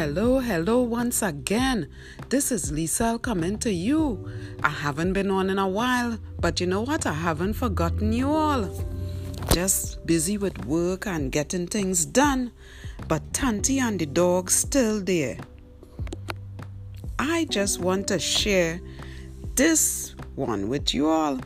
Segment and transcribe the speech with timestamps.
[0.00, 1.86] Hello, hello once again.
[2.30, 4.30] This is Lisa coming to you.
[4.62, 7.04] I haven't been on in a while, but you know what?
[7.04, 8.70] I haven't forgotten you all.
[9.52, 12.50] Just busy with work and getting things done,
[13.08, 15.36] but Tanti and the dog still there.
[17.18, 18.80] I just want to share
[19.54, 21.40] this one with you all.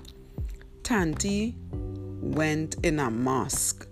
[0.85, 3.89] Tanti went in a mosque.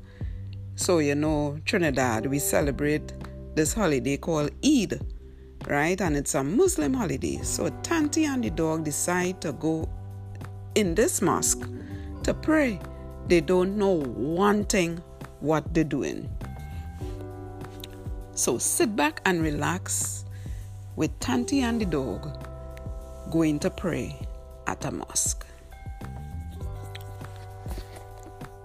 [0.77, 3.13] So, you know, Trinidad, we celebrate
[3.55, 5.01] this holiday called Eid,
[5.69, 6.01] right?
[6.01, 7.39] And it's a Muslim holiday.
[7.43, 9.89] So Tanti and the dog decide to go
[10.75, 11.69] in this mosque
[12.23, 12.81] to pray.
[13.29, 15.03] They don't know one thing
[15.41, 16.31] what they're doing.
[18.35, 20.25] So sit back and relax
[20.97, 22.47] with Tanti and the dog
[23.31, 24.19] going to pray
[24.67, 25.47] at a mosque.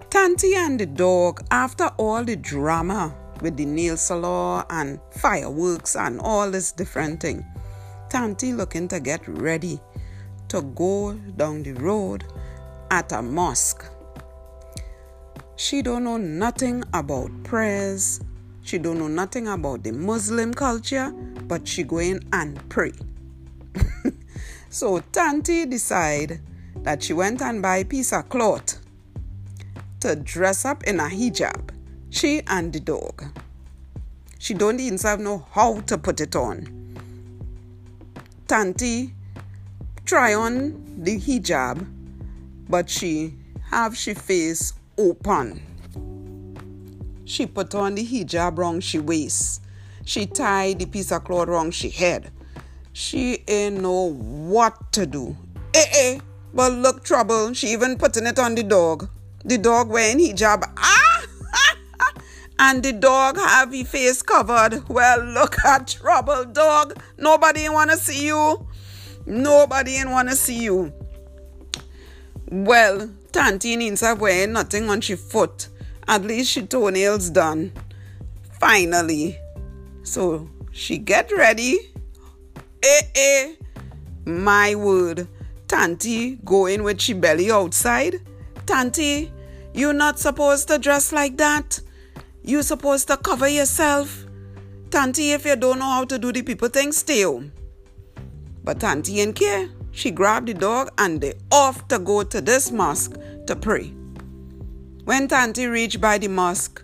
[0.10, 6.20] Tanti and the dog, after all the drama with the nail salon and fireworks and
[6.20, 7.46] all this different thing.
[8.10, 9.80] Tanti looking to get ready
[10.48, 12.24] to go down the road
[12.90, 13.86] at a mosque.
[15.56, 18.22] She don't know nothing about prayers.
[18.62, 21.12] She don't know nothing about the Muslim culture,
[21.48, 22.94] but she going and pray.
[24.70, 26.40] so Tanti decide
[26.84, 28.80] that she went and buy a piece of cloth
[30.00, 31.77] to dress up in a hijab
[32.10, 33.24] she and the dog.
[34.40, 36.74] She don't even know how to put it on.
[38.48, 39.14] Tanti
[40.06, 41.86] try on the hijab,
[42.70, 43.34] but she
[43.72, 45.62] have she face open.
[47.26, 49.62] She put on the hijab wrong she waist.
[50.06, 52.32] She tie the piece of cloth wrong she head.
[52.94, 55.36] She ain't know what to do.
[55.74, 56.20] Eh eh,
[56.54, 57.54] but look trouble.
[57.54, 59.10] She even putting it on the dog.
[59.44, 60.64] The dog wearing hijab.
[60.78, 61.07] Ah!
[62.60, 64.88] And the dog have his face covered.
[64.90, 67.00] Well, look at trouble, dog.
[67.18, 68.68] Nobody wanna see you.
[69.26, 70.94] Nobody wanna see you.
[72.50, 75.68] Well, Tanti have wearing nothing on she foot.
[76.08, 77.74] At least she toenails done.
[78.60, 79.38] Finally.
[80.04, 81.78] So she get ready.
[82.82, 83.54] Eh eh.
[84.26, 85.28] My word.
[85.68, 88.22] Tanti going with she belly outside.
[88.66, 89.32] Tanti,
[89.74, 91.82] you not supposed to dress like that.
[92.48, 94.26] You supposed to cover yourself.
[94.90, 97.52] Tanti, if you don't know how to do the people thing, stay home.
[98.64, 99.68] But Tanti ain't care.
[99.92, 103.90] She grabbed the dog and they off to go to this mosque to pray.
[105.04, 106.82] When Tanti reached by the mosque,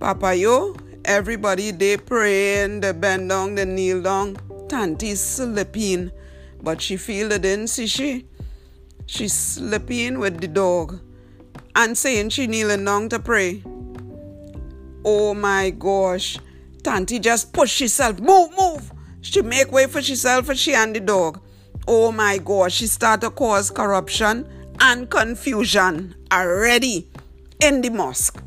[0.00, 4.38] Papa yo, everybody they praying, they bend down, they kneel down.
[4.68, 6.10] Tanti's sleeping,
[6.60, 8.26] but she feel it didn't see she.
[9.06, 10.98] She's sleeping with the dog
[11.76, 13.62] and saying she kneeling down to pray.
[15.08, 16.36] Oh my gosh.
[16.82, 18.18] Tanti just push herself.
[18.18, 18.92] Move, move.
[19.20, 21.40] She make way for herself and she and the dog.
[21.86, 22.74] Oh my gosh.
[22.74, 24.48] She start to cause corruption
[24.80, 27.08] and confusion already
[27.62, 28.42] in the mosque.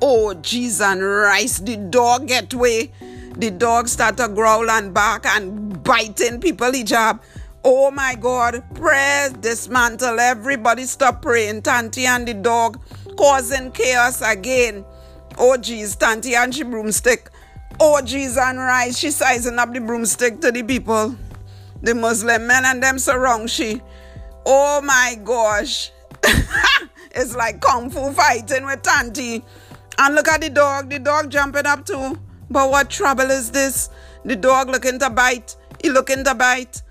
[0.00, 1.60] Oh, Jesus and rice.
[1.60, 2.90] The dog get way.
[3.36, 7.20] The dog start to growl and bark and biting people hijab.
[7.62, 8.64] Oh my God.
[8.74, 10.18] Prayers dismantle.
[10.18, 11.62] Everybody stop praying.
[11.62, 12.80] Tanti and the dog
[13.16, 14.84] causing chaos again.
[15.38, 17.30] Oh geez, Tanti and she broomstick.
[17.80, 18.98] Oh geez, and rice.
[18.98, 21.16] She sizing up the broomstick to the people.
[21.82, 23.80] The Muslim men and them surround she.
[24.46, 25.90] Oh my gosh.
[27.14, 29.42] it's like kung fu fighting with Tanti.
[29.98, 30.90] And look at the dog.
[30.90, 32.18] The dog jumping up too.
[32.50, 33.88] But what trouble is this?
[34.24, 35.56] The dog looking to bite.
[35.82, 36.82] He looking to bite.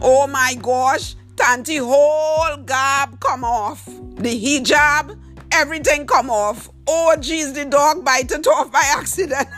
[0.00, 1.14] Oh my gosh.
[1.36, 3.86] Tanti whole garb come off.
[3.86, 5.16] The hijab,
[5.52, 6.68] everything come off.
[6.90, 9.46] Oh, jeez, the dog bite it off by accident.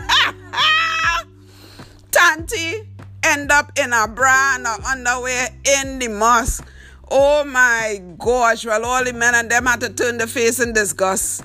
[2.11, 2.89] Tanti
[3.23, 6.67] end up in a bra and a underwear in the mosque.
[7.09, 8.67] Oh my gosh.
[8.67, 11.45] Well, all the men and them had to turn the face in disgust.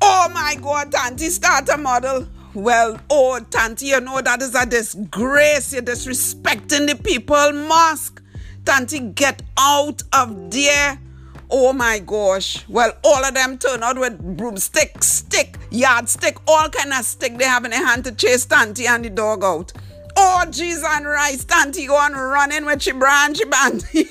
[0.00, 2.28] Oh my God, Tanti start a model.
[2.54, 5.72] Well, oh, Tanti, you know that is a disgrace.
[5.72, 8.22] You're disrespecting the people mosque.
[8.64, 11.00] Tanti, get out of there.
[11.50, 12.68] Oh my gosh.
[12.68, 17.44] Well, all of them turn out with broomstick, stick, yardstick, all kind of stick they
[17.44, 19.72] have in their hand to chase Tanti and the dog out.
[20.16, 21.44] Oh, jeez and rice.
[21.44, 24.08] Tanti go on running with she branch bandy.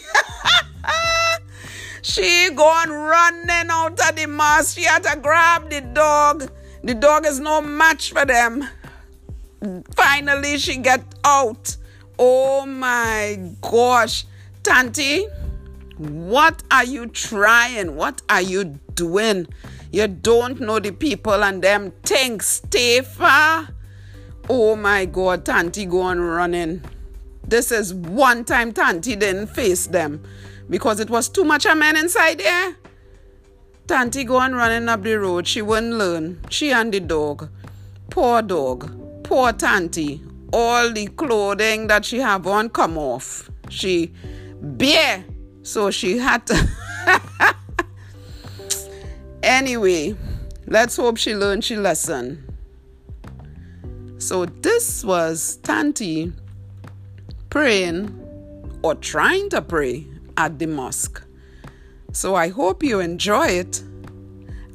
[2.01, 4.73] she go on running out of the mass.
[4.73, 6.49] She had to grab the dog.
[6.83, 8.65] The dog is no match for them.
[9.95, 11.75] Finally, she get out.
[12.17, 14.25] Oh my gosh.
[14.63, 15.27] Tanti,
[15.97, 17.95] What are you trying?
[17.95, 19.47] What are you doing?
[19.91, 22.45] You don't know the people and them things.
[22.45, 23.69] Stay far.
[24.49, 26.83] Oh my God, Tanti go on running.
[27.47, 30.23] This is one time Tanti didn't face them
[30.69, 32.75] because it was too much of men inside there.
[33.87, 35.47] Tanti go on running up the road.
[35.47, 36.41] She wouldn't learn.
[36.49, 37.49] She and the dog.
[38.09, 39.23] Poor dog.
[39.23, 40.21] Poor Tanti.
[40.51, 43.49] All the clothing that she have on come off.
[43.69, 44.11] She
[44.61, 45.23] bare.
[45.65, 46.69] So she had to.
[49.43, 50.15] anyway,
[50.67, 52.55] let's hope she learned she lesson.
[54.19, 56.31] So this was Tanti
[57.49, 60.05] praying or trying to pray
[60.37, 61.23] at the mosque.
[62.11, 63.81] So I hope you enjoy it.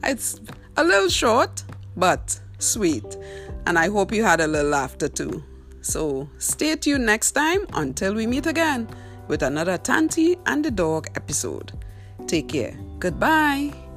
[0.02, 0.40] It's
[0.76, 1.62] a little short,
[1.96, 3.16] but sweet.
[3.64, 5.44] And I hope you had a little laughter too.
[5.82, 8.88] So stay tuned next time until we meet again
[9.30, 11.72] with another Tanti and the Dog episode.
[12.26, 12.74] Take care.
[12.98, 13.89] Goodbye.